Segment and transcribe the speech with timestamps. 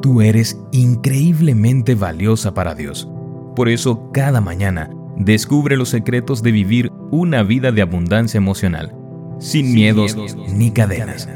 [0.00, 3.08] Tú eres increíblemente valiosa para Dios.
[3.56, 8.94] Por eso, cada mañana, descubre los secretos de vivir una vida de abundancia emocional,
[9.40, 10.16] sin, miedos,
[10.54, 11.28] ni cadenas.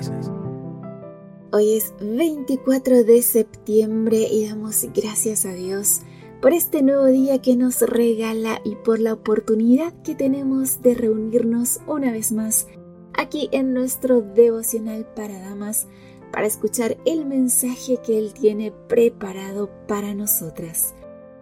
[1.51, 6.03] Hoy es 24 de septiembre y damos gracias a Dios
[6.41, 11.81] por este nuevo día que nos regala y por la oportunidad que tenemos de reunirnos
[11.87, 12.69] una vez más
[13.15, 15.87] aquí en nuestro devocional para damas
[16.33, 20.95] para escuchar el mensaje que Él tiene preparado para nosotras.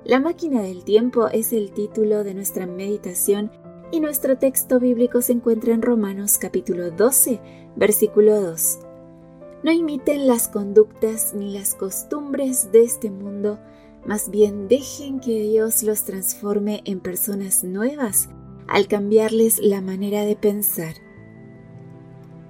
[0.05, 3.51] La máquina del tiempo es el título de nuestra meditación
[3.93, 7.41] y nuestro texto bíblico se encuentra en Romanos capítulo 12,
[7.77, 8.79] versículo 2.
[9.63, 13.59] No imiten las conductas ni las costumbres de este mundo,
[14.07, 18.29] más bien dejen que Dios los transforme en personas nuevas
[18.67, 20.95] al cambiarles la manera de pensar.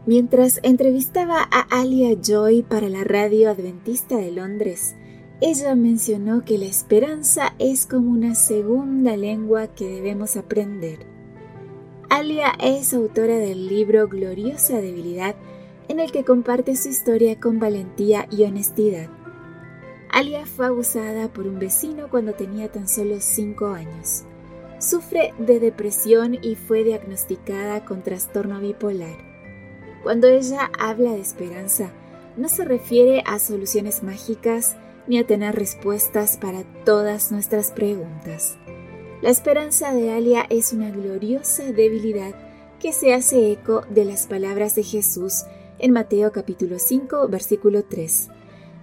[0.07, 4.97] Mientras entrevistaba a Alia Joy para la radio adventista de Londres,
[5.43, 11.01] ella mencionó que la esperanza es como una segunda lengua que debemos aprender.
[12.09, 15.37] Alia es autora del libro Gloriosa Debilidad,
[15.89, 19.11] en el que comparte su historia con valentía y honestidad.
[20.11, 24.25] Alia fue abusada por un vecino cuando tenía tan solo 5 años.
[24.79, 29.30] Sufre de depresión y fue diagnosticada con trastorno bipolar.
[30.03, 31.91] Cuando ella habla de esperanza,
[32.37, 34.77] no se refiere a soluciones mágicas
[35.07, 38.57] ni a tener respuestas para todas nuestras preguntas.
[39.23, 42.35] La esperanza de Alia es una gloriosa debilidad
[42.79, 45.45] que se hace eco de las palabras de Jesús
[45.79, 48.31] en Mateo capítulo 5 versículo 3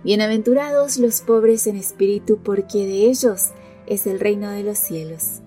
[0.03, 3.49] Bienaventurados los pobres en espíritu, porque de ellos
[3.87, 5.41] es el reino de los cielos.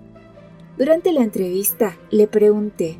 [0.77, 2.97] Durante la entrevista le pregunté,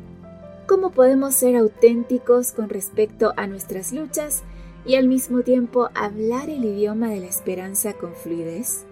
[0.72, 4.42] ¿cómo podemos ser auténticos con respecto a nuestras luchas
[4.86, 8.86] y al mismo tiempo hablar el idioma de la esperanza con fluidez?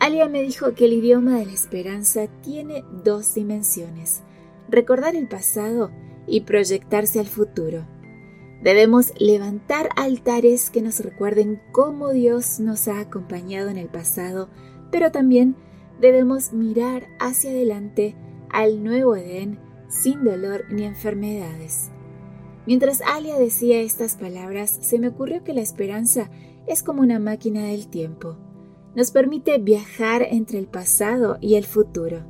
[0.00, 4.22] Alia me dijo que el idioma de la esperanza tiene dos dimensiones,
[4.68, 5.92] recordar el pasado
[6.26, 7.86] y proyectarse al futuro.
[8.60, 14.48] Debemos levantar altares que nos recuerden cómo Dios nos ha acompañado en el pasado,
[14.90, 15.54] pero también
[16.00, 18.16] debemos mirar hacia adelante
[18.50, 19.60] al nuevo Edén
[19.92, 21.90] sin dolor ni enfermedades.
[22.66, 26.30] Mientras Alia decía estas palabras, se me ocurrió que la esperanza
[26.66, 28.36] es como una máquina del tiempo.
[28.94, 32.24] Nos permite viajar entre el pasado y el futuro.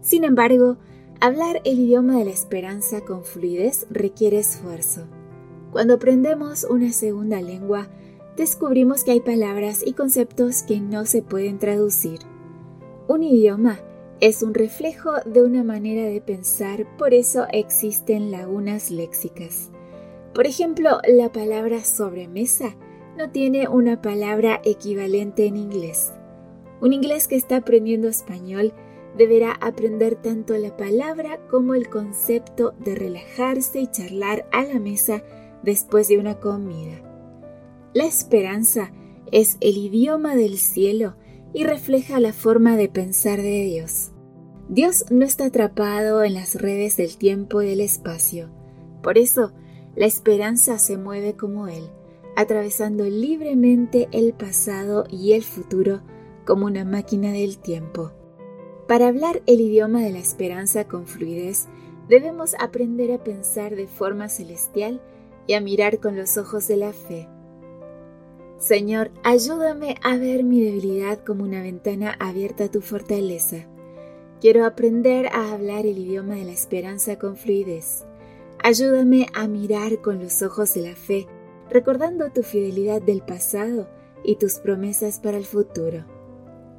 [0.00, 0.78] Sin embargo,
[1.20, 5.06] hablar el idioma de la esperanza con fluidez requiere esfuerzo.
[5.72, 7.88] Cuando aprendemos una segunda lengua,
[8.36, 12.20] descubrimos que hay palabras y conceptos que no se pueden traducir.
[13.08, 13.78] Un idioma
[14.20, 19.70] es un reflejo de una manera de pensar, por eso existen lagunas léxicas.
[20.34, 22.76] Por ejemplo, la palabra sobremesa
[23.16, 26.12] no tiene una palabra equivalente en inglés.
[26.80, 28.72] Un inglés que está aprendiendo español
[29.16, 35.22] deberá aprender tanto la palabra como el concepto de relajarse y charlar a la mesa
[35.62, 37.00] después de una comida.
[37.94, 38.92] La esperanza
[39.32, 41.16] es el idioma del cielo
[41.52, 44.12] y refleja la forma de pensar de Dios.
[44.68, 48.50] Dios no está atrapado en las redes del tiempo y del espacio.
[49.02, 49.52] Por eso,
[49.94, 51.88] la esperanza se mueve como Él,
[52.36, 56.02] atravesando libremente el pasado y el futuro
[56.44, 58.12] como una máquina del tiempo.
[58.88, 61.66] Para hablar el idioma de la esperanza con fluidez,
[62.08, 65.00] debemos aprender a pensar de forma celestial
[65.46, 67.28] y a mirar con los ojos de la fe.
[68.58, 73.66] Señor, ayúdame a ver mi debilidad como una ventana abierta a tu fortaleza.
[74.40, 78.04] Quiero aprender a hablar el idioma de la esperanza con fluidez.
[78.62, 81.26] Ayúdame a mirar con los ojos de la fe,
[81.70, 83.88] recordando tu fidelidad del pasado
[84.24, 86.04] y tus promesas para el futuro.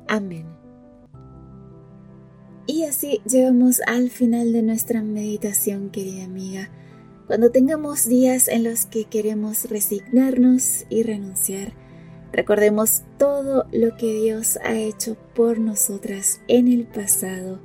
[0.07, 0.45] Amén.
[2.65, 6.69] Y así llegamos al final de nuestra meditación, querida amiga.
[7.27, 11.73] Cuando tengamos días en los que queremos resignarnos y renunciar,
[12.31, 17.59] recordemos todo lo que Dios ha hecho por nosotras en el pasado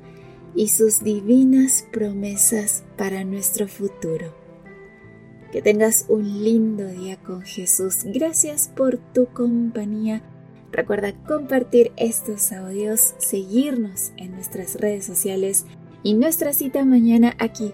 [0.53, 4.35] y sus divinas promesas para nuestro futuro.
[5.53, 7.99] Que tengas un lindo día con Jesús.
[8.03, 10.23] Gracias por tu compañía.
[10.73, 15.65] Recuerda compartir estos audios, seguirnos en nuestras redes sociales
[16.03, 17.73] y nuestra cita mañana aquí